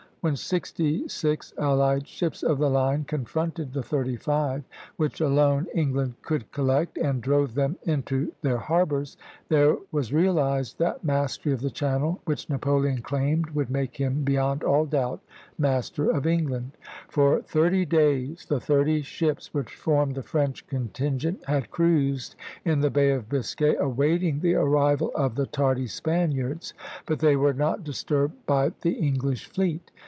[0.23, 4.63] When sixty six allied ships of the line confronted the thirty five
[4.95, 9.17] which alone England could collect, and drove them into their harbors,
[9.49, 14.61] there was realized that mastery of the Channel which Napoleon claimed would make him beyond
[14.63, 15.21] all doubt
[15.57, 16.77] master of England.
[17.07, 22.91] For thirty days, the thirty ships which formed the French contingent had cruised in the
[22.91, 26.75] Bay of Biscay, awaiting the arrival of the tardy Spaniards;
[27.07, 29.89] but they were not disturbed by the English fleet.